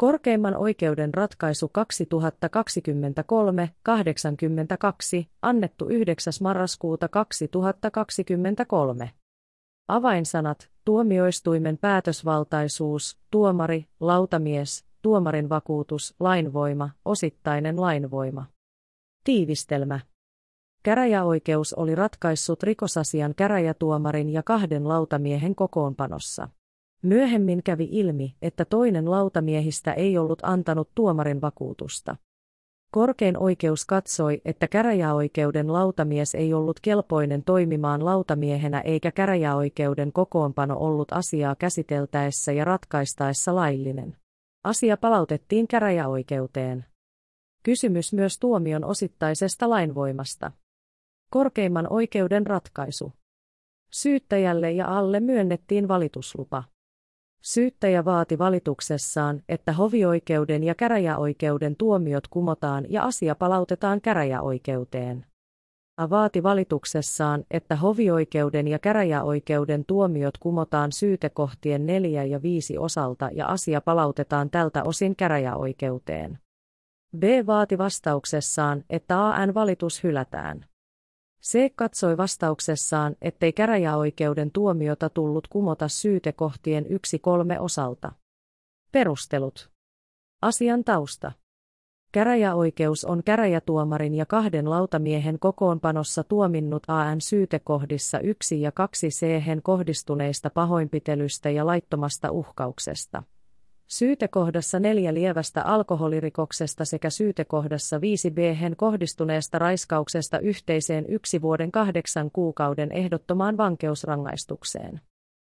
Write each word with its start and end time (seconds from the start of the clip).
Korkeimman 0.00 0.56
oikeuden 0.56 1.14
ratkaisu 1.14 1.66
2023-82, 1.66 1.70
annettu 5.42 5.88
9. 5.88 6.32
marraskuuta 6.40 7.08
2023. 7.08 9.10
Avainsanat, 9.88 10.70
tuomioistuimen 10.84 11.78
päätösvaltaisuus, 11.78 13.18
tuomari, 13.30 13.86
lautamies, 14.00 14.84
tuomarin 15.02 15.48
vakuutus, 15.48 16.14
lainvoima, 16.20 16.90
osittainen 17.04 17.80
lainvoima. 17.80 18.46
Tiivistelmä. 19.24 20.00
Käräjäoikeus 20.82 21.74
oli 21.74 21.94
ratkaissut 21.94 22.62
rikosasian 22.62 23.34
käräjätuomarin 23.34 24.30
ja 24.30 24.42
kahden 24.42 24.88
lautamiehen 24.88 25.54
kokoonpanossa. 25.54 26.48
Myöhemmin 27.02 27.62
kävi 27.62 27.88
ilmi, 27.90 28.34
että 28.42 28.64
toinen 28.64 29.10
lautamiehistä 29.10 29.92
ei 29.92 30.18
ollut 30.18 30.38
antanut 30.42 30.90
tuomarin 30.94 31.40
vakuutusta. 31.40 32.16
Korkein 32.92 33.38
oikeus 33.38 33.84
katsoi, 33.84 34.40
että 34.44 34.68
käräjäoikeuden 34.68 35.72
lautamies 35.72 36.34
ei 36.34 36.54
ollut 36.54 36.80
kelpoinen 36.80 37.44
toimimaan 37.44 38.04
lautamiehenä 38.04 38.80
eikä 38.80 39.12
käräjäoikeuden 39.12 40.12
kokoonpano 40.12 40.76
ollut 40.78 41.12
asiaa 41.12 41.54
käsiteltäessä 41.56 42.52
ja 42.52 42.64
ratkaistaessa 42.64 43.54
laillinen. 43.54 44.16
Asia 44.64 44.96
palautettiin 44.96 45.68
käräjäoikeuteen. 45.68 46.84
Kysymys 47.62 48.12
myös 48.12 48.38
tuomion 48.38 48.84
osittaisesta 48.84 49.70
lainvoimasta. 49.70 50.52
Korkeimman 51.30 51.92
oikeuden 51.92 52.46
ratkaisu. 52.46 53.12
Syyttäjälle 53.92 54.70
ja 54.70 54.98
alle 54.98 55.20
myönnettiin 55.20 55.88
valituslupa. 55.88 56.64
Syyttäjä 57.42 58.04
vaati 58.04 58.38
valituksessaan, 58.38 59.42
että 59.48 59.72
hovioikeuden 59.72 60.64
ja 60.64 60.74
käräjäoikeuden 60.74 61.76
tuomiot 61.76 62.28
kumotaan 62.28 62.86
ja 62.88 63.02
asia 63.02 63.34
palautetaan 63.34 64.00
käräjäoikeuteen. 64.00 65.26
A 65.96 66.10
vaati 66.10 66.42
valituksessaan, 66.42 67.44
että 67.50 67.76
hovioikeuden 67.76 68.68
ja 68.68 68.78
käräjäoikeuden 68.78 69.84
tuomiot 69.84 70.38
kumotaan 70.38 70.92
syytekohtien 70.92 71.86
4 71.86 72.24
ja 72.24 72.42
5 72.42 72.78
osalta 72.78 73.30
ja 73.32 73.46
asia 73.46 73.80
palautetaan 73.80 74.50
tältä 74.50 74.82
osin 74.84 75.16
käräjäoikeuteen. 75.16 76.38
B 77.18 77.22
vaati 77.46 77.78
vastauksessaan, 77.78 78.84
että 78.90 79.26
AN 79.26 79.54
valitus 79.54 80.04
hylätään. 80.04 80.69
C 81.42 81.72
katsoi 81.76 82.16
vastauksessaan, 82.16 83.16
ettei 83.22 83.52
käräjäoikeuden 83.52 84.50
tuomiota 84.50 85.08
tullut 85.08 85.48
kumota 85.48 85.88
syytekohtien 85.88 86.86
yksi 86.88 87.18
kolme 87.18 87.60
osalta. 87.60 88.12
Perustelut. 88.92 89.70
Asian 90.42 90.84
tausta. 90.84 91.32
Käräjäoikeus 92.12 93.04
on 93.04 93.22
käräjätuomarin 93.24 94.14
ja 94.14 94.26
kahden 94.26 94.70
lautamiehen 94.70 95.38
kokoonpanossa 95.38 96.24
tuominnut 96.24 96.82
AN 96.88 97.20
syytekohdissa 97.20 98.20
1 98.20 98.60
ja 98.60 98.72
2 98.72 99.08
c 99.08 99.26
kohdistuneista 99.62 100.50
pahoinpitelystä 100.50 101.50
ja 101.50 101.66
laittomasta 101.66 102.30
uhkauksesta. 102.30 103.22
Syytekohdassa 103.92 104.80
neljä 104.80 105.14
lievästä 105.14 105.62
alkoholirikoksesta 105.62 106.84
sekä 106.84 107.10
syytekohdassa 107.10 108.00
5 108.00 108.30
b 108.30 108.38
kohdistuneesta 108.76 109.58
raiskauksesta 109.58 110.38
yhteiseen 110.38 111.04
yksi 111.08 111.42
vuoden 111.42 111.72
kahdeksan 111.72 112.30
kuukauden 112.30 112.92
ehdottomaan 112.92 113.56
vankeusrangaistukseen. 113.56 115.00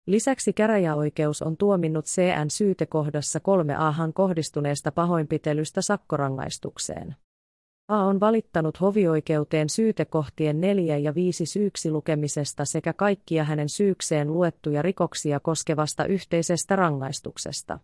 Lisäksi 0.08 0.54
käräjäoikeus 0.54 1.42
on 1.42 1.58
tuominnut 1.58 2.06
CN 2.06 2.50
syytekohdassa 2.50 3.40
3 3.40 3.76
ahan 3.76 4.14
kohdistuneesta 4.14 4.92
pahoinpitelystä 4.92 5.82
sakkorangaistukseen. 5.82 7.16
A 7.88 8.04
on 8.04 8.20
valittanut 8.20 8.82
hovioikeuteen 8.82 9.70
syytekohtien 9.70 10.62
4 10.62 10.98
ja 10.98 11.16
5 11.16 11.46
syyksi 11.46 11.92
lukemisesta 11.92 12.66
sekä 12.66 12.94
kaikkia 12.94 13.44
hänen 13.44 13.70
syykseen 13.70 14.34
luettuja 14.34 14.82
rikoksia 14.82 15.40
koskevasta 15.40 16.06
yhteisestä 16.06 16.76
rangaistuksesta. 16.76 17.80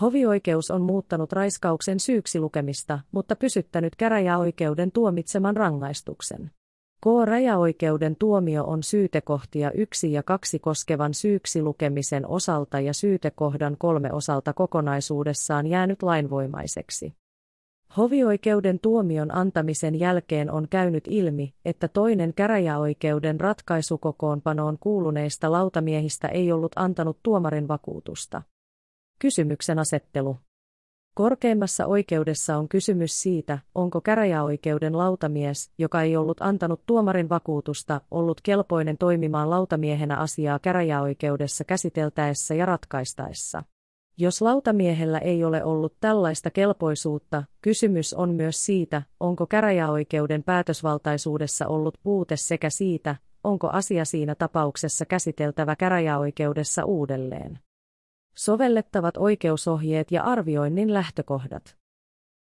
Hovioikeus 0.00 0.70
on 0.70 0.82
muuttanut 0.82 1.32
raiskauksen 1.32 2.00
syyksi 2.00 2.40
lukemista, 2.40 2.98
mutta 3.12 3.36
pysyttänyt 3.36 3.96
käräjäoikeuden 3.96 4.92
tuomitseman 4.92 5.56
rangaistuksen. 5.56 6.50
K-rajaoikeuden 7.00 8.16
tuomio 8.16 8.64
on 8.64 8.82
syytekohtia 8.82 9.70
1 9.70 10.12
ja 10.12 10.22
2 10.22 10.58
koskevan 10.58 11.14
syyksi 11.14 11.62
lukemisen 11.62 12.28
osalta 12.28 12.80
ja 12.80 12.94
syytekohdan 12.94 13.76
kolme 13.78 14.12
osalta 14.12 14.52
kokonaisuudessaan 14.52 15.66
jäänyt 15.66 16.02
lainvoimaiseksi. 16.02 17.14
Hovioikeuden 17.96 18.78
tuomion 18.78 19.34
antamisen 19.34 19.98
jälkeen 19.98 20.50
on 20.50 20.68
käynyt 20.68 21.04
ilmi, 21.10 21.54
että 21.64 21.88
toinen 21.88 22.34
käräjäoikeuden 22.34 23.40
ratkaisukokoonpanoon 23.40 24.78
kuuluneista 24.80 25.52
lautamiehistä 25.52 26.28
ei 26.28 26.52
ollut 26.52 26.72
antanut 26.76 27.18
tuomarin 27.22 27.68
vakuutusta. 27.68 28.42
Kysymyksen 29.18 29.78
asettelu. 29.78 30.36
Korkeimmassa 31.14 31.86
oikeudessa 31.86 32.56
on 32.56 32.68
kysymys 32.68 33.22
siitä, 33.22 33.58
onko 33.74 34.00
käräjäoikeuden 34.00 34.98
lautamies, 34.98 35.70
joka 35.78 36.02
ei 36.02 36.16
ollut 36.16 36.42
antanut 36.42 36.86
tuomarin 36.86 37.28
vakuutusta, 37.28 38.00
ollut 38.10 38.40
kelpoinen 38.40 38.98
toimimaan 38.98 39.50
lautamiehenä 39.50 40.16
asiaa 40.16 40.58
käräjäoikeudessa 40.58 41.64
käsiteltäessä 41.64 42.54
ja 42.54 42.66
ratkaistaessa. 42.66 43.62
Jos 44.18 44.42
lautamiehellä 44.42 45.18
ei 45.18 45.44
ole 45.44 45.64
ollut 45.64 45.96
tällaista 46.00 46.50
kelpoisuutta, 46.50 47.44
kysymys 47.60 48.14
on 48.14 48.34
myös 48.34 48.64
siitä, 48.66 49.02
onko 49.20 49.46
käräjäoikeuden 49.46 50.42
päätösvaltaisuudessa 50.42 51.66
ollut 51.66 51.98
puute 52.02 52.36
sekä 52.36 52.70
siitä, 52.70 53.16
onko 53.44 53.68
asia 53.68 54.04
siinä 54.04 54.34
tapauksessa 54.34 55.04
käsiteltävä 55.04 55.76
käräjäoikeudessa 55.76 56.84
uudelleen. 56.84 57.58
Sovellettavat 58.38 59.16
oikeusohjeet 59.16 60.10
ja 60.10 60.22
arvioinnin 60.22 60.94
lähtökohdat. 60.94 61.76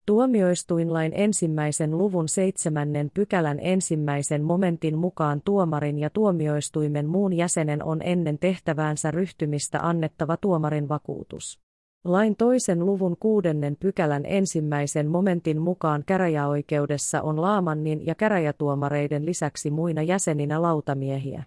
Tuomioistuinlain 0.06 1.12
ensimmäisen 1.16 1.98
luvun 1.98 2.28
seitsemännen 2.28 3.12
pykälän 3.14 3.60
ensimmäisen 3.62 4.44
momentin 4.44 4.98
mukaan 4.98 5.42
tuomarin 5.46 6.00
ja 6.00 6.10
tuomioistuimen 6.10 7.08
muun 7.08 7.34
jäsenen 7.34 7.84
on 7.84 8.02
ennen 8.02 8.40
tehtäväänsä 8.40 9.12
ryhtymistä 9.12 9.80
annettava 9.80 10.38
tuomarin 10.38 10.90
vakuutus. 10.90 11.60
Lain 12.04 12.36
toisen 12.36 12.86
luvun 12.86 13.18
kuudennen 13.20 13.76
pykälän 13.80 14.26
ensimmäisen 14.26 15.08
momentin 15.08 15.62
mukaan 15.62 16.04
käräjäoikeudessa 16.06 17.22
on 17.22 17.42
laamannin 17.42 18.06
ja 18.06 18.16
käräjätuomareiden 18.16 19.26
lisäksi 19.26 19.72
muina 19.72 20.02
jäseninä 20.02 20.62
lautamiehiä. 20.62 21.44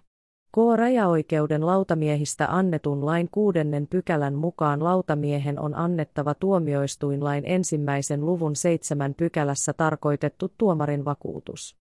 K-rajaoikeuden 0.51 1.65
lautamiehistä 1.65 2.47
annetun 2.49 3.05
lain 3.05 3.29
kuudennen 3.31 3.87
pykälän 3.87 4.35
mukaan 4.35 4.83
lautamiehen 4.83 5.59
on 5.59 5.75
annettava 5.75 6.33
tuomioistuinlain 6.33 7.43
ensimmäisen 7.45 8.25
luvun 8.25 8.55
seitsemän 8.55 9.13
pykälässä 9.13 9.73
tarkoitettu 9.73 10.53
tuomarin 10.57 11.05
vakuutus. 11.05 11.77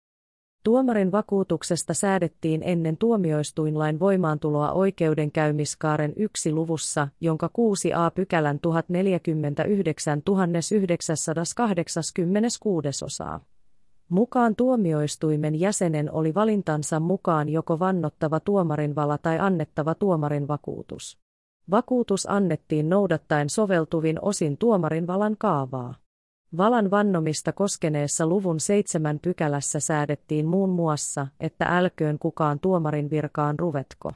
Tuomarin 0.63 1.11
vakuutuksesta 1.11 1.93
säädettiin 1.93 2.63
ennen 2.63 2.97
tuomioistuinlain 2.97 3.99
voimaantuloa 3.99 4.71
oikeudenkäymiskaaren 4.71 6.13
yksi 6.15 6.51
luvussa, 6.51 7.07
jonka 7.21 7.47
6a 7.47 8.11
pykälän 8.15 8.59
1049 8.59 10.21
1986 10.21 13.05
osaa 13.05 13.39
mukaan 14.09 14.55
tuomioistuimen 14.55 15.59
jäsenen 15.59 16.11
oli 16.11 16.33
valintansa 16.33 16.99
mukaan 16.99 17.49
joko 17.49 17.79
vannottava 17.79 18.39
tuomarinvala 18.39 19.17
tai 19.17 19.39
annettava 19.39 19.95
tuomarin 19.95 20.47
vakuutus. 20.47 21.17
Vakuutus 21.71 22.29
annettiin 22.29 22.89
noudattaen 22.89 23.49
soveltuvin 23.49 24.19
osin 24.21 24.57
tuomarinvalan 24.57 25.35
kaavaa. 25.39 25.95
Valan 26.57 26.91
vannomista 26.91 27.51
koskeneessa 27.51 28.27
luvun 28.27 28.59
seitsemän 28.59 29.19
pykälässä 29.19 29.79
säädettiin 29.79 30.45
muun 30.45 30.69
muassa, 30.69 31.27
että 31.39 31.65
älköön 31.65 32.19
kukaan 32.19 32.59
tuomarin 32.59 33.09
virkaan 33.09 33.59
ruvetko. 33.59 34.11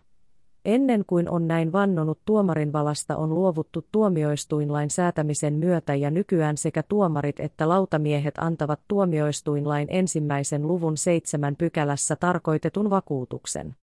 Ennen 0.65 1.03
kuin 1.07 1.29
on 1.29 1.47
näin 1.47 1.71
vannonut 1.71 2.19
tuomarinvalasta 2.25 3.17
on 3.17 3.33
luovuttu 3.33 3.85
tuomioistuinlain 3.91 4.89
säätämisen 4.89 5.53
myötä 5.53 5.95
ja 5.95 6.11
nykyään 6.11 6.57
sekä 6.57 6.83
tuomarit 6.83 7.39
että 7.39 7.69
lautamiehet 7.69 8.37
antavat 8.37 8.79
tuomioistuinlain 8.87 9.87
ensimmäisen 9.91 10.67
luvun 10.67 10.97
seitsemän 10.97 11.55
pykälässä 11.55 12.15
tarkoitetun 12.15 12.89
vakuutuksen. 12.89 13.75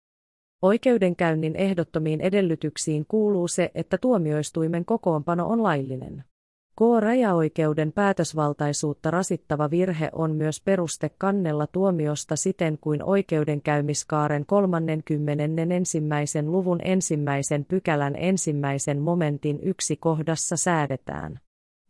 Oikeudenkäynnin 0.63 1.57
ehdottomiin 1.57 2.21
edellytyksiin 2.21 3.05
kuuluu 3.09 3.49
se, 3.49 3.71
että 3.75 3.99
tuomioistuimen 3.99 4.85
kokoonpano 4.85 5.49
on 5.49 5.63
laillinen. 5.63 6.25
K-rajaoikeuden 6.79 7.93
päätösvaltaisuutta 7.93 9.11
rasittava 9.11 9.71
virhe 9.71 10.11
on 10.13 10.35
myös 10.35 10.61
peruste 10.61 11.11
kannella 11.19 11.67
tuomiosta 11.67 12.37
siten 12.37 12.79
kuin 12.81 13.03
oikeudenkäymiskaaren 13.05 14.47
31. 14.47 16.01
luvun 16.47 16.81
ensimmäisen 16.85 17.65
pykälän 17.65 18.17
ensimmäisen 18.17 18.99
momentin 18.99 19.59
yksi 19.63 19.97
kohdassa 19.97 20.57
säädetään. 20.57 21.41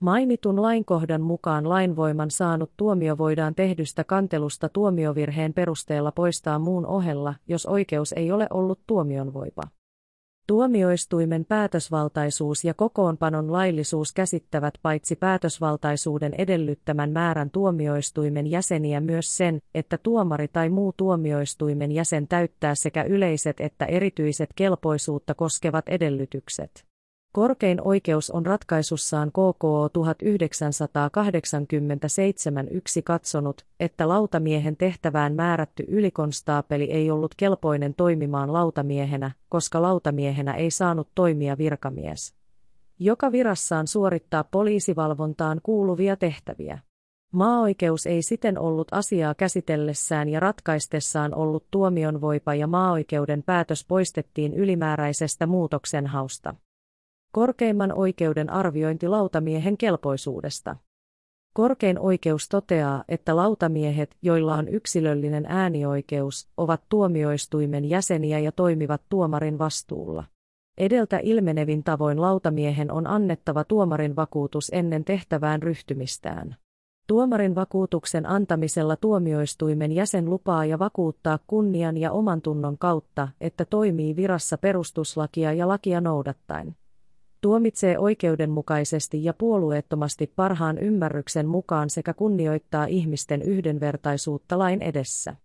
Mainitun 0.00 0.62
lainkohdan 0.62 1.22
mukaan 1.22 1.68
lainvoiman 1.68 2.30
saanut 2.30 2.70
tuomio 2.76 3.18
voidaan 3.18 3.54
tehdystä 3.54 4.04
kantelusta 4.04 4.68
tuomiovirheen 4.68 5.54
perusteella 5.54 6.12
poistaa 6.12 6.58
muun 6.58 6.86
ohella, 6.86 7.34
jos 7.48 7.66
oikeus 7.66 8.12
ei 8.12 8.32
ole 8.32 8.46
ollut 8.50 8.80
tuomionvoipa. 8.86 9.62
Tuomioistuimen 10.52 11.44
päätösvaltaisuus 11.44 12.64
ja 12.64 12.74
kokoonpanon 12.74 13.52
laillisuus 13.52 14.12
käsittävät 14.12 14.74
paitsi 14.82 15.16
päätösvaltaisuuden 15.16 16.34
edellyttämän 16.38 17.10
määrän 17.10 17.50
tuomioistuimen 17.50 18.46
jäseniä 18.46 19.00
myös 19.00 19.36
sen, 19.36 19.58
että 19.74 19.98
tuomari 19.98 20.48
tai 20.48 20.68
muu 20.68 20.94
tuomioistuimen 20.96 21.92
jäsen 21.92 22.28
täyttää 22.28 22.74
sekä 22.74 23.02
yleiset 23.02 23.60
että 23.60 23.84
erityiset 23.84 24.50
kelpoisuutta 24.56 25.34
koskevat 25.34 25.88
edellytykset. 25.88 26.91
Korkein 27.32 27.80
oikeus 27.84 28.30
on 28.30 28.46
ratkaisussaan 28.46 29.28
KKO 29.28 29.88
1987-1 29.88 29.90
katsonut, 33.04 33.66
että 33.80 34.08
lautamiehen 34.08 34.76
tehtävään 34.76 35.34
määrätty 35.34 35.84
ylikonstaapeli 35.88 36.84
ei 36.84 37.10
ollut 37.10 37.34
kelpoinen 37.36 37.94
toimimaan 37.94 38.52
lautamiehenä, 38.52 39.30
koska 39.48 39.82
lautamiehenä 39.82 40.54
ei 40.54 40.70
saanut 40.70 41.08
toimia 41.14 41.58
virkamies, 41.58 42.34
joka 42.98 43.32
virassaan 43.32 43.86
suorittaa 43.86 44.44
poliisivalvontaan 44.44 45.60
kuuluvia 45.62 46.16
tehtäviä. 46.16 46.78
Maaoikeus 47.32 48.06
ei 48.06 48.22
siten 48.22 48.58
ollut 48.58 48.88
asiaa 48.90 49.34
käsitellessään 49.34 50.28
ja 50.28 50.40
ratkaistessaan 50.40 51.34
ollut 51.34 51.64
tuomionvoipa 51.70 52.54
ja 52.54 52.66
maaoikeuden 52.66 53.42
päätös 53.42 53.84
poistettiin 53.88 54.54
ylimääräisestä 54.54 55.46
muutoksenhausta. 55.46 56.54
Korkeimman 57.32 57.92
oikeuden 57.92 58.50
arviointi 58.50 59.08
lautamiehen 59.08 59.76
kelpoisuudesta. 59.76 60.76
Korkein 61.54 61.98
oikeus 61.98 62.48
toteaa, 62.48 63.04
että 63.08 63.36
lautamiehet, 63.36 64.16
joilla 64.22 64.54
on 64.54 64.68
yksilöllinen 64.68 65.46
äänioikeus, 65.48 66.48
ovat 66.56 66.82
tuomioistuimen 66.88 67.84
jäseniä 67.84 68.38
ja 68.38 68.52
toimivat 68.52 69.02
tuomarin 69.08 69.58
vastuulla. 69.58 70.24
Edeltä 70.78 71.20
ilmenevin 71.22 71.84
tavoin 71.84 72.20
lautamiehen 72.20 72.90
on 72.90 73.06
annettava 73.06 73.64
tuomarin 73.64 74.16
vakuutus 74.16 74.70
ennen 74.72 75.04
tehtävään 75.04 75.62
ryhtymistään. 75.62 76.56
Tuomarin 77.06 77.54
vakuutuksen 77.54 78.26
antamisella 78.26 78.96
tuomioistuimen 78.96 79.92
jäsen 79.92 80.30
lupaa 80.30 80.64
ja 80.64 80.78
vakuuttaa 80.78 81.38
kunnian 81.46 81.96
ja 81.96 82.12
oman 82.12 82.42
tunnon 82.42 82.78
kautta, 82.78 83.28
että 83.40 83.64
toimii 83.64 84.16
virassa 84.16 84.58
perustuslakia 84.58 85.52
ja 85.52 85.68
lakia 85.68 86.00
noudattaen 86.00 86.76
tuomitsee 87.42 87.98
oikeudenmukaisesti 87.98 89.24
ja 89.24 89.32
puolueettomasti 89.34 90.32
parhaan 90.36 90.78
ymmärryksen 90.78 91.46
mukaan 91.46 91.90
sekä 91.90 92.14
kunnioittaa 92.14 92.84
ihmisten 92.84 93.42
yhdenvertaisuutta 93.42 94.58
lain 94.58 94.82
edessä. 94.82 95.36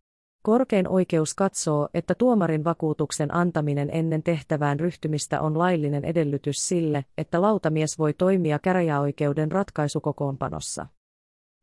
Korkein 0.44 0.88
oikeus 0.88 1.34
katsoo, 1.34 1.90
että 1.94 2.16
tuomarin 2.16 2.64
vakuutuksen 2.64 3.36
antaminen 3.36 3.90
ennen 3.94 4.24
tehtävään 4.24 4.80
ryhtymistä 4.80 5.42
on 5.42 5.58
laillinen 5.58 6.06
edellytys 6.06 6.68
sille, 6.68 7.06
että 7.18 7.42
lautamies 7.42 8.00
voi 8.00 8.14
toimia 8.14 8.60
käräjäoikeuden 8.60 9.52
ratkaisukokoonpanossa. 9.52 10.86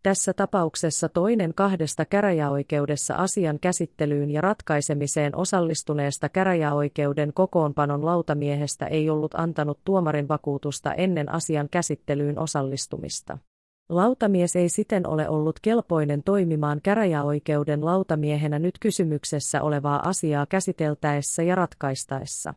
Tässä 0.05 0.33
tapauksessa 0.33 1.09
toinen 1.09 1.55
kahdesta 1.55 2.05
käräjäoikeudessa 2.05 3.15
asian 3.15 3.59
käsittelyyn 3.61 4.31
ja 4.31 4.41
ratkaisemiseen 4.41 5.37
osallistuneesta 5.37 6.29
käräjäoikeuden 6.29 7.33
kokoonpanon 7.33 8.05
lautamiehestä 8.05 8.87
ei 8.87 9.11
ollut 9.11 9.35
antanut 9.35 9.79
tuomarin 9.85 10.29
vakuutusta 10.29 10.95
ennen 10.95 11.33
asian 11.33 11.69
käsittelyyn 11.71 12.39
osallistumista. 12.39 13.39
Lautamies 13.89 14.57
ei 14.57 14.69
siten 14.69 15.07
ole 15.07 15.29
ollut 15.29 15.61
kelpoinen 15.61 16.23
toimimaan 16.23 16.81
käräjäoikeuden 16.83 17.85
lautamiehenä 17.85 18.59
nyt 18.59 18.79
kysymyksessä 18.81 19.63
olevaa 19.63 20.09
asiaa 20.09 20.47
käsiteltäessä 20.47 21.43
ja 21.43 21.55
ratkaistaessa. 21.55 22.55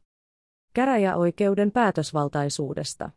Käräjäoikeuden 0.74 1.72
päätösvaltaisuudesta. 1.72 3.10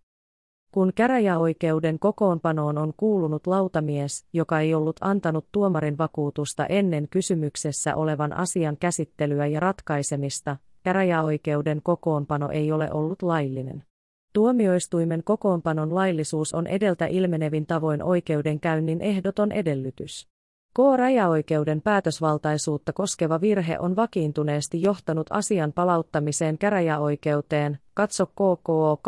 Kun 0.70 0.92
käräjäoikeuden 0.94 1.98
kokoonpanoon 1.98 2.78
on 2.78 2.92
kuulunut 2.96 3.46
lautamies, 3.46 4.26
joka 4.32 4.60
ei 4.60 4.74
ollut 4.74 4.96
antanut 5.00 5.46
tuomarin 5.52 5.98
vakuutusta 5.98 6.66
ennen 6.66 7.08
kysymyksessä 7.08 7.96
olevan 7.96 8.32
asian 8.32 8.76
käsittelyä 8.76 9.46
ja 9.46 9.60
ratkaisemista, 9.60 10.56
käräjäoikeuden 10.82 11.80
kokoonpano 11.82 12.48
ei 12.48 12.72
ole 12.72 12.92
ollut 12.92 13.22
laillinen. 13.22 13.84
Tuomioistuimen 14.32 15.24
kokoonpanon 15.24 15.94
laillisuus 15.94 16.54
on 16.54 16.66
edeltä 16.66 17.06
ilmenevin 17.06 17.66
tavoin 17.66 18.02
oikeudenkäynnin 18.02 19.00
ehdoton 19.00 19.52
edellytys. 19.52 20.28
K-rajaoikeuden 20.76 21.82
päätösvaltaisuutta 21.82 22.92
koskeva 22.92 23.40
virhe 23.40 23.78
on 23.78 23.96
vakiintuneesti 23.96 24.82
johtanut 24.82 25.26
asian 25.30 25.72
palauttamiseen 25.72 26.58
käräjäoikeuteen, 26.58 27.78
katso 28.00 28.26
KKO 28.26 29.00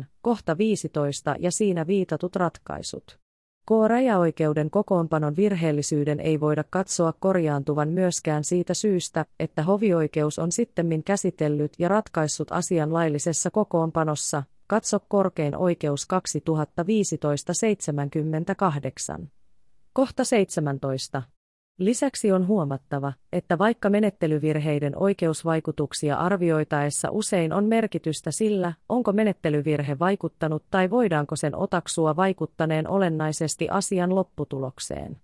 2015-78, 0.00 0.04
kohta 0.22 0.58
15 0.58 1.36
ja 1.38 1.50
siinä 1.50 1.86
viitatut 1.86 2.36
ratkaisut. 2.36 3.18
K-rajaoikeuden 3.68 4.70
kokoonpanon 4.70 5.36
virheellisyyden 5.36 6.20
ei 6.20 6.40
voida 6.40 6.64
katsoa 6.70 7.12
korjaantuvan 7.12 7.88
myöskään 7.88 8.44
siitä 8.44 8.74
syystä, 8.74 9.26
että 9.40 9.62
hovioikeus 9.62 10.38
on 10.38 10.52
sittemmin 10.52 11.04
käsitellyt 11.04 11.72
ja 11.78 11.88
ratkaissut 11.88 12.52
asian 12.52 12.92
laillisessa 12.92 13.50
kokoonpanossa, 13.50 14.42
Katso 14.66 15.00
korkein 15.08 15.56
oikeus 15.56 16.08
2015-78. 19.22 19.26
Kohta 19.92 20.24
17. 20.24 21.22
Lisäksi 21.78 22.32
on 22.32 22.46
huomattava, 22.46 23.12
että 23.32 23.58
vaikka 23.58 23.90
menettelyvirheiden 23.90 24.92
oikeusvaikutuksia 24.98 26.16
arvioitaessa 26.16 27.10
usein 27.10 27.52
on 27.52 27.64
merkitystä 27.64 28.30
sillä, 28.30 28.72
onko 28.88 29.12
menettelyvirhe 29.12 29.98
vaikuttanut 29.98 30.64
tai 30.70 30.90
voidaanko 30.90 31.36
sen 31.36 31.56
otaksua 31.56 32.16
vaikuttaneen 32.16 32.88
olennaisesti 32.88 33.68
asian 33.68 34.14
lopputulokseen. 34.14 35.16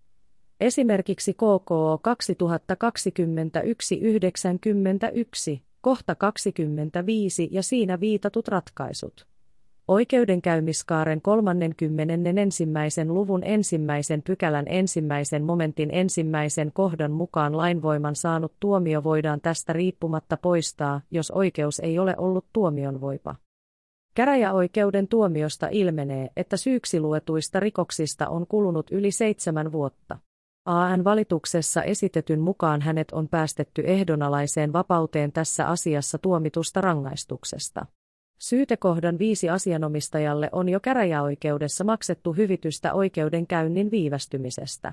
Esimerkiksi 0.60 1.34
KKO 1.34 2.00
2021-91, 5.56 5.60
kohta 5.80 6.14
25 6.14 7.48
ja 7.52 7.62
siinä 7.62 8.00
viitatut 8.00 8.48
ratkaisut. 8.48 9.29
Oikeudenkäymiskaaren 9.90 11.22
31. 11.22 12.64
luvun 13.08 13.44
ensimmäisen 13.44 14.22
pykälän 14.22 14.64
ensimmäisen 14.68 15.44
momentin 15.44 15.88
ensimmäisen 15.92 16.72
kohdan 16.72 17.10
mukaan 17.12 17.56
lainvoiman 17.56 18.16
saanut 18.16 18.52
tuomio 18.60 19.04
voidaan 19.04 19.40
tästä 19.40 19.72
riippumatta 19.72 20.36
poistaa, 20.36 21.00
jos 21.10 21.30
oikeus 21.30 21.80
ei 21.80 21.98
ole 21.98 22.14
ollut 22.18 22.44
tuomionvoipa. 22.52 23.34
Käräjäoikeuden 24.14 25.08
tuomiosta 25.08 25.68
ilmenee, 25.70 26.30
että 26.36 26.56
syyksi 26.56 27.00
luetuista 27.00 27.60
rikoksista 27.60 28.28
on 28.28 28.46
kulunut 28.46 28.90
yli 28.90 29.10
seitsemän 29.10 29.72
vuotta. 29.72 30.18
AN-valituksessa 30.64 31.82
esitetyn 31.82 32.40
mukaan 32.40 32.80
hänet 32.80 33.12
on 33.12 33.28
päästetty 33.28 33.82
ehdonalaiseen 33.86 34.72
vapauteen 34.72 35.32
tässä 35.32 35.66
asiassa 35.66 36.18
tuomitusta 36.18 36.80
rangaistuksesta. 36.80 37.86
Syytekohdan 38.42 39.18
viisi 39.18 39.50
asianomistajalle 39.50 40.48
on 40.52 40.68
jo 40.68 40.80
käräjäoikeudessa 40.80 41.84
maksettu 41.84 42.32
hyvitystä 42.32 42.94
oikeudenkäynnin 42.94 43.90
viivästymisestä. 43.90 44.92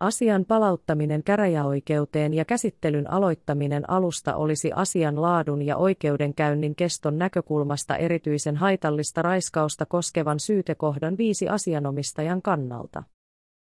Asian 0.00 0.44
palauttaminen 0.44 1.22
käräjäoikeuteen 1.22 2.34
ja 2.34 2.44
käsittelyn 2.44 3.10
aloittaminen 3.10 3.90
alusta 3.90 4.36
olisi 4.36 4.72
asian 4.72 5.22
laadun 5.22 5.62
ja 5.62 5.76
oikeudenkäynnin 5.76 6.74
keston 6.74 7.18
näkökulmasta 7.18 7.96
erityisen 7.96 8.56
haitallista 8.56 9.22
raiskausta 9.22 9.86
koskevan 9.86 10.40
syytekohdan 10.40 11.18
viisi 11.18 11.48
asianomistajan 11.48 12.42
kannalta. 12.42 13.02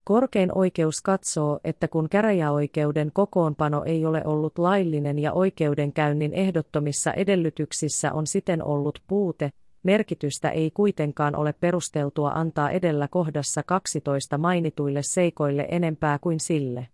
Korkein 0.09 0.57
oikeus 0.57 1.01
katsoo, 1.01 1.59
että 1.63 1.87
kun 1.87 2.09
käräjäoikeuden 2.09 3.11
kokoonpano 3.13 3.83
ei 3.85 4.05
ole 4.05 4.21
ollut 4.25 4.59
laillinen 4.59 5.19
ja 5.19 5.33
oikeudenkäynnin 5.33 6.33
ehdottomissa 6.33 7.13
edellytyksissä 7.13 8.13
on 8.13 8.27
siten 8.27 8.63
ollut 8.63 8.99
puute, 9.07 9.49
merkitystä 9.83 10.49
ei 10.49 10.71
kuitenkaan 10.71 11.35
ole 11.35 11.53
perusteltua 11.53 12.31
antaa 12.31 12.69
edellä 12.69 13.07
kohdassa 13.07 13.63
12 13.63 14.37
mainituille 14.37 15.03
seikoille 15.03 15.67
enempää 15.71 16.19
kuin 16.19 16.39
sille. 16.39 16.87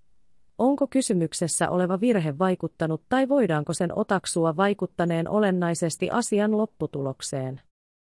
Onko 0.58 0.88
kysymyksessä 0.88 1.70
oleva 1.70 2.02
virhe 2.02 2.40
vaikuttanut 2.40 3.02
tai 3.10 3.30
voidaanko 3.30 3.74
sen 3.74 3.98
otaksua 3.98 4.58
vaikuttaneen 4.58 5.30
olennaisesti 5.30 6.10
asian 6.10 6.58
lopputulokseen? 6.58 7.62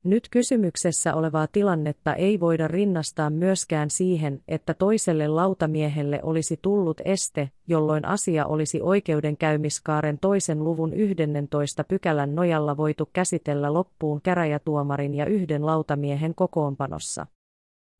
Nyt 0.05 0.29
kysymyksessä 0.31 1.13
olevaa 1.13 1.47
tilannetta 1.47 2.13
ei 2.13 2.39
voida 2.39 2.67
rinnastaa 2.67 3.29
myöskään 3.29 3.89
siihen, 3.89 4.41
että 4.47 4.73
toiselle 4.73 5.27
lautamiehelle 5.27 6.19
olisi 6.23 6.59
tullut 6.61 7.01
este, 7.05 7.51
jolloin 7.67 8.05
asia 8.05 8.45
olisi 8.45 8.81
oikeudenkäymiskaaren 8.81 10.17
toisen 10.19 10.63
luvun 10.63 10.93
11 10.93 11.83
pykälän 11.83 12.35
nojalla 12.35 12.77
voitu 12.77 13.09
käsitellä 13.13 13.73
loppuun 13.73 14.21
käräjätuomarin 14.21 15.15
ja 15.15 15.25
yhden 15.25 15.65
lautamiehen 15.65 16.35
kokoonpanossa. 16.35 17.27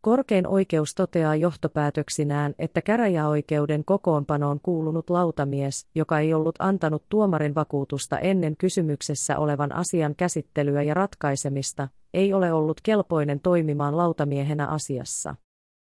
Korkein 0.06 0.48
oikeus 0.48 0.96
toteaa 0.96 1.36
johtopäätöksinään, 1.36 2.56
että 2.60 2.82
käräjäoikeuden 2.82 3.86
kokoonpanoon 3.86 4.60
kuulunut 4.64 5.10
lautamies, 5.10 5.88
joka 5.96 6.20
ei 6.20 6.34
ollut 6.34 6.56
antanut 6.60 7.04
tuomarin 7.10 7.56
vakuutusta 7.56 8.20
ennen 8.20 8.58
kysymyksessä 8.58 9.38
olevan 9.38 9.72
asian 9.72 10.16
käsittelyä 10.16 10.84
ja 10.84 10.94
ratkaisemista, 10.94 11.88
ei 12.14 12.34
ole 12.34 12.54
ollut 12.54 12.82
kelpoinen 12.84 13.40
toimimaan 13.40 13.98
lautamiehenä 13.98 14.68
asiassa. 14.68 15.36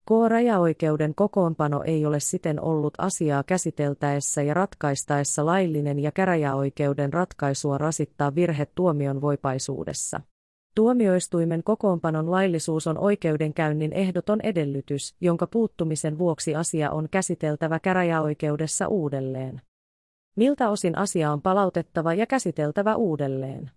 K-rajaoikeuden 0.10 1.16
kokoonpano 1.16 1.84
ei 1.86 2.06
ole 2.06 2.20
siten 2.20 2.62
ollut 2.62 2.94
asiaa 2.98 3.44
käsiteltäessä 3.44 4.42
ja 4.42 4.54
ratkaistaessa 4.54 5.46
laillinen 5.46 6.00
ja 6.00 6.12
käräjäoikeuden 6.12 7.14
ratkaisua 7.14 7.78
rasittaa 7.78 8.36
virhe 8.36 8.68
tuomion 8.76 9.22
voipaisuudessa. 9.22 10.22
Tuomioistuimen 10.76 11.64
kokoonpanon 11.64 12.32
laillisuus 12.32 12.88
on 12.88 12.98
oikeudenkäynnin 12.98 13.94
ehdoton 13.94 14.42
edellytys, 14.42 15.16
jonka 15.22 15.48
puuttumisen 15.48 16.18
vuoksi 16.18 16.56
asia 16.56 16.92
on 16.92 17.08
käsiteltävä 17.12 17.80
käräjäoikeudessa 17.80 18.88
uudelleen. 18.88 19.62
Miltä 20.36 20.70
osin 20.70 20.98
asia 20.98 21.32
on 21.32 21.42
palautettava 21.42 22.14
ja 22.14 22.28
käsiteltävä 22.28 22.96
uudelleen? 22.96 23.72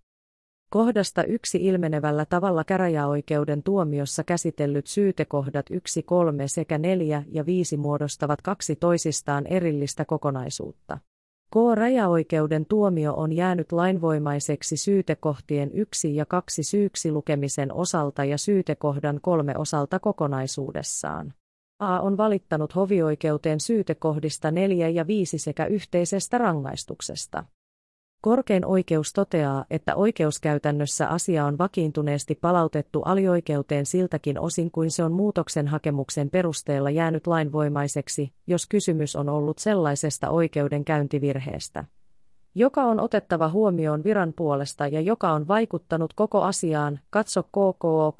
Kohdasta 0.70 1.24
yksi 1.24 1.58
ilmenevällä 1.66 2.24
tavalla 2.24 2.64
käräjäoikeuden 2.64 3.62
tuomiossa 3.62 4.24
käsitellyt 4.24 4.86
syytekohdat 4.86 5.66
1, 5.70 6.02
3 6.02 6.48
sekä 6.48 6.78
4 6.78 7.22
ja 7.32 7.46
5 7.46 7.76
muodostavat 7.76 8.42
kaksi 8.42 8.76
toisistaan 8.76 9.46
erillistä 9.46 10.04
kokonaisuutta. 10.04 10.98
K-rajaoikeuden 11.56 12.66
tuomio 12.66 13.14
on 13.14 13.32
jäänyt 13.32 13.72
lainvoimaiseksi 13.72 14.76
syytekohtien 14.76 15.70
1 15.72 16.16
ja 16.16 16.26
2 16.26 16.62
syyksi 16.62 17.12
lukemisen 17.12 17.72
osalta 17.72 18.24
ja 18.24 18.38
syytekohdan 18.38 19.20
kolme 19.22 19.54
osalta 19.58 19.98
kokonaisuudessaan. 19.98 21.34
A 21.78 22.00
on 22.00 22.16
valittanut 22.16 22.74
hovioikeuteen 22.74 23.60
syytekohdista 23.60 24.50
4 24.50 24.88
ja 24.88 25.06
5 25.06 25.38
sekä 25.38 25.66
yhteisestä 25.66 26.38
rangaistuksesta. 26.38 27.44
Korkein 28.26 28.66
oikeus 28.66 29.12
toteaa, 29.12 29.64
että 29.70 29.94
oikeuskäytännössä 29.94 31.08
asia 31.08 31.44
on 31.44 31.58
vakiintuneesti 31.58 32.34
palautettu 32.34 33.02
alioikeuteen 33.02 33.86
siltäkin 33.86 34.38
osin 34.40 34.70
kuin 34.70 34.90
se 34.90 35.04
on 35.04 35.12
muutoksen 35.12 35.68
hakemuksen 35.68 36.30
perusteella 36.30 36.90
jäänyt 36.90 37.26
lainvoimaiseksi, 37.26 38.32
jos 38.46 38.66
kysymys 38.66 39.16
on 39.16 39.28
ollut 39.28 39.58
sellaisesta 39.58 40.30
oikeudenkäyntivirheestä, 40.30 41.84
joka 42.54 42.84
on 42.84 43.00
otettava 43.00 43.48
huomioon 43.48 44.04
viran 44.04 44.32
puolesta 44.36 44.86
ja 44.86 45.00
joka 45.00 45.32
on 45.32 45.48
vaikuttanut 45.48 46.12
koko 46.14 46.42
asiaan, 46.42 47.00
katso 47.10 47.42
KKO 47.42 48.14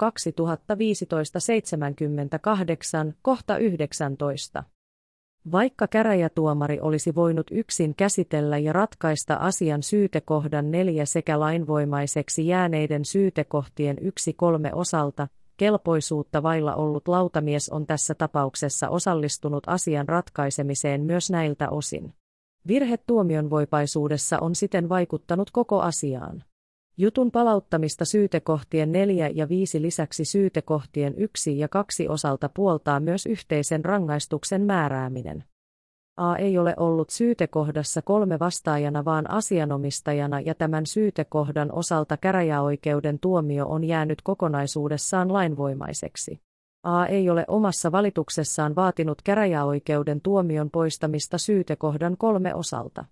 2015-78, 3.09 3.13
kohta 3.21 3.57
19. 3.57 4.63
Vaikka 5.51 5.87
käräjätuomari 5.87 6.79
olisi 6.81 7.15
voinut 7.15 7.47
yksin 7.51 7.95
käsitellä 7.95 8.57
ja 8.57 8.73
ratkaista 8.73 9.35
asian 9.35 9.83
syytekohdan 9.83 10.71
neljä 10.71 11.05
sekä 11.05 11.39
lainvoimaiseksi 11.39 12.47
jääneiden 12.47 13.05
syytekohtien 13.05 13.97
yksi 14.01 14.33
kolme 14.33 14.73
osalta, 14.73 15.27
kelpoisuutta 15.57 16.43
vailla 16.43 16.75
ollut 16.75 17.07
lautamies 17.07 17.69
on 17.69 17.85
tässä 17.85 18.15
tapauksessa 18.15 18.89
osallistunut 18.89 19.63
asian 19.67 20.07
ratkaisemiseen 20.07 21.01
myös 21.01 21.29
näiltä 21.29 21.69
osin. 21.69 22.13
Virhe 22.67 22.97
tuomionvoipaisuudessa 22.97 24.39
on 24.39 24.55
siten 24.55 24.89
vaikuttanut 24.89 25.51
koko 25.51 25.81
asiaan. 25.81 26.43
Jutun 26.99 27.31
palauttamista 27.31 28.05
syytekohtien 28.05 28.91
4 28.91 29.29
ja 29.33 29.49
5 29.49 29.81
lisäksi 29.81 30.25
syytekohtien 30.25 31.13
1 31.17 31.59
ja 31.59 31.67
2 31.67 32.07
osalta 32.07 32.49
puoltaa 32.49 32.99
myös 32.99 33.25
yhteisen 33.25 33.85
rangaistuksen 33.85 34.61
määrääminen. 34.61 35.43
A 36.17 36.35
ei 36.35 36.57
ole 36.57 36.73
ollut 36.77 37.09
syytekohdassa 37.09 38.01
kolme 38.01 38.39
vastaajana 38.39 39.05
vaan 39.05 39.29
asianomistajana 39.29 40.39
ja 40.39 40.55
tämän 40.55 40.85
syytekohdan 40.85 41.71
osalta 41.71 42.17
käräjäoikeuden 42.17 43.19
tuomio 43.19 43.67
on 43.67 43.83
jäänyt 43.83 44.21
kokonaisuudessaan 44.21 45.33
lainvoimaiseksi. 45.33 46.41
A 46.83 47.05
ei 47.05 47.29
ole 47.29 47.45
omassa 47.47 47.91
valituksessaan 47.91 48.75
vaatinut 48.75 49.21
käräjäoikeuden 49.21 50.21
tuomion 50.21 50.69
poistamista 50.69 51.37
syytekohdan 51.37 52.17
kolme 52.17 52.55
osalta. 52.55 53.05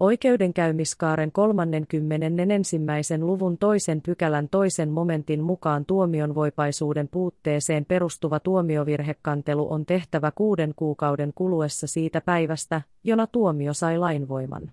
Oikeudenkäymiskaaren 0.00 1.32
31. 1.32 2.78
luvun 3.20 3.58
toisen 3.58 4.02
pykälän 4.02 4.48
toisen 4.48 4.90
momentin 4.90 5.42
mukaan 5.42 5.84
tuomionvoipaisuuden 5.84 7.08
puutteeseen 7.08 7.84
perustuva 7.84 8.40
tuomiovirhekantelu 8.40 9.72
on 9.72 9.86
tehtävä 9.86 10.32
kuuden 10.34 10.72
kuukauden 10.76 11.32
kuluessa 11.34 11.86
siitä 11.86 12.20
päivästä, 12.20 12.82
jona 13.04 13.26
tuomio 13.26 13.74
sai 13.74 13.98
lainvoiman. 13.98 14.72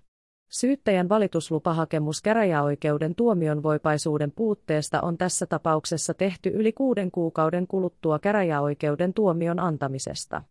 Syyttäjän 0.50 1.08
valituslupahakemus 1.08 2.22
käräjäoikeuden 2.22 3.14
tuomionvoipaisuuden 3.14 4.32
puutteesta 4.32 5.00
on 5.00 5.18
tässä 5.18 5.46
tapauksessa 5.46 6.14
tehty 6.14 6.48
yli 6.48 6.72
kuuden 6.72 7.10
kuukauden 7.10 7.66
kuluttua 7.66 8.18
käräjäoikeuden 8.18 9.14
tuomion 9.14 9.60
antamisesta. 9.60 10.42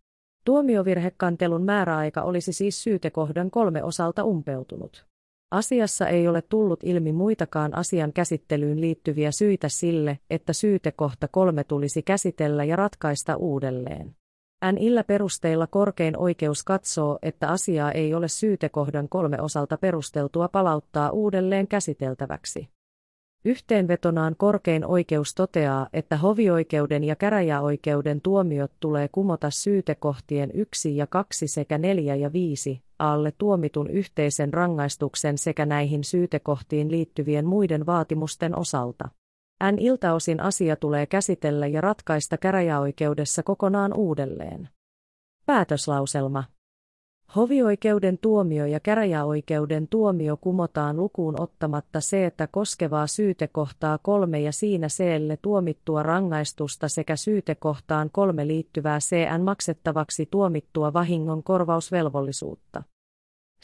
Tuomiovirhekantelun 0.46 1.64
määräaika 1.64 2.22
olisi 2.22 2.54
siis 2.54 2.84
syytekohdan 2.84 3.52
kolme 3.52 3.84
osalta 3.84 4.24
umpeutunut. 4.24 5.06
Asiassa 5.52 6.08
ei 6.08 6.28
ole 6.28 6.42
tullut 6.42 6.80
ilmi 6.84 7.12
muitakaan 7.12 7.78
asian 7.78 8.14
käsittelyyn 8.14 8.82
liittyviä 8.82 9.32
syitä 9.32 9.70
sille, 9.70 10.20
että 10.30 10.54
syytekohta 10.54 11.28
kolme 11.28 11.64
tulisi 11.64 12.02
käsitellä 12.02 12.64
ja 12.64 12.76
ratkaista 12.76 13.36
uudelleen. 13.36 14.16
N 14.72 14.78
illä 14.78 15.04
perusteilla 15.04 15.68
korkein 15.68 16.18
oikeus 16.18 16.64
katsoo, 16.64 17.20
että 17.22 17.48
asiaa 17.48 17.92
ei 17.92 18.14
ole 18.14 18.28
syytekohdan 18.28 19.10
kolme 19.10 19.42
osalta 19.42 19.78
perusteltua 19.78 20.48
palauttaa 20.48 21.10
uudelleen 21.10 21.68
käsiteltäväksi. 21.68 22.70
Yhteenvetonaan 23.46 24.36
korkein 24.38 24.86
oikeus 24.86 25.36
toteaa, 25.36 25.88
että 25.94 26.18
hovioikeuden 26.18 27.04
ja 27.04 27.16
käräjäoikeuden 27.16 28.22
tuomiot 28.22 28.72
tulee 28.80 29.08
kumota 29.08 29.50
syytekohtien 29.50 30.52
1 30.54 30.98
ja 30.98 31.08
2 31.08 31.48
sekä 31.48 31.78
4 31.78 32.16
ja 32.16 32.34
5 32.34 32.82
alle 33.00 33.34
tuomitun 33.38 33.90
yhteisen 33.90 34.54
rangaistuksen 34.54 35.38
sekä 35.38 35.66
näihin 35.66 36.04
syytekohtiin 36.04 36.92
liittyvien 36.92 37.46
muiden 37.46 37.86
vaatimusten 37.86 38.58
osalta. 38.58 39.10
N 39.64 39.80
iltaosin 39.80 40.40
asia 40.40 40.76
tulee 40.76 41.06
käsitellä 41.06 41.68
ja 41.68 41.82
ratkaista 41.82 42.38
käräjäoikeudessa 42.38 43.44
kokonaan 43.44 43.94
uudelleen. 43.94 44.70
Päätöslauselma 45.46 46.44
Hovioikeuden 47.36 48.18
tuomio 48.18 48.66
ja 48.66 48.80
käräjäoikeuden 48.80 49.88
tuomio 49.88 50.38
kumotaan 50.38 50.98
lukuun 50.98 51.42
ottamatta 51.42 52.02
se, 52.02 52.26
että 52.26 52.48
koskevaa 52.48 53.08
syytekohtaa 53.08 53.98
kolme 53.98 54.40
ja 54.40 54.52
siinä 54.52 54.88
CL 54.88 55.34
tuomittua 55.42 56.04
rangaistusta 56.04 56.90
sekä 56.90 57.16
syytekohtaan 57.16 58.10
kolme 58.12 58.48
liittyvää 58.48 59.00
CN 59.00 59.42
maksettavaksi 59.42 60.28
tuomittua 60.32 60.94
vahingon 60.94 61.44
korvausvelvollisuutta. 61.44 62.84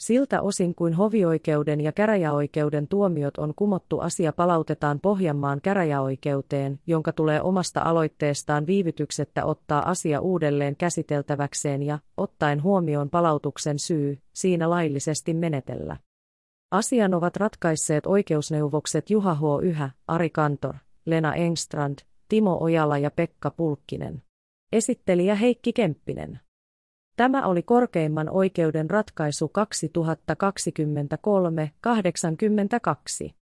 Siltä 0.02 0.40
osin 0.42 0.74
kuin 0.74 0.94
hovioikeuden 0.94 1.80
ja 1.80 1.92
käräjäoikeuden 1.92 2.88
tuomiot 2.88 3.38
on 3.38 3.54
kumottu 3.56 3.98
asia 3.98 4.32
palautetaan 4.32 5.00
Pohjanmaan 5.00 5.60
käräjäoikeuteen, 5.60 6.80
jonka 6.86 7.12
tulee 7.12 7.42
omasta 7.42 7.80
aloitteestaan 7.80 8.66
viivytyksettä 8.66 9.44
ottaa 9.44 9.90
asia 9.90 10.20
uudelleen 10.20 10.76
käsiteltäväkseen 10.76 11.82
ja, 11.82 11.98
ottaen 12.16 12.62
huomioon 12.62 13.10
palautuksen 13.10 13.78
syy, 13.78 14.18
siinä 14.32 14.70
laillisesti 14.70 15.34
menetellä. 15.34 15.96
Asian 16.70 17.14
ovat 17.14 17.36
ratkaisseet 17.36 18.06
oikeusneuvokset 18.06 19.10
Juha 19.10 19.34
H. 19.34 19.42
Yhä, 19.62 19.90
Ari 20.06 20.30
Kantor, 20.30 20.74
Lena 21.06 21.34
Engstrand, 21.34 21.98
Timo 22.28 22.58
Ojala 22.60 22.98
ja 22.98 23.10
Pekka 23.10 23.50
Pulkkinen. 23.50 24.22
Esittelijä 24.72 25.34
Heikki 25.34 25.72
Kemppinen. 25.72 26.40
Tämä 27.22 27.46
oli 27.46 27.62
korkeimman 27.62 28.30
oikeuden 28.30 28.90
ratkaisu 28.90 29.52
2023-82. 33.26 33.34